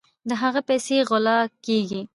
[0.29, 2.01] د هغه پیسې غلا کیږي.